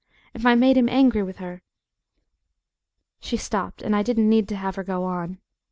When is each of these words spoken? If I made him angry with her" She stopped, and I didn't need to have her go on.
If 0.33 0.47
I 0.47 0.55
made 0.55 0.77
him 0.77 0.89
angry 0.89 1.21
with 1.21 1.37
her" 1.37 1.61
She 3.19 3.37
stopped, 3.37 3.83
and 3.83 3.95
I 3.95 4.01
didn't 4.01 4.29
need 4.29 4.47
to 4.49 4.55
have 4.55 4.75
her 4.77 4.83
go 4.83 5.03
on. 5.03 5.37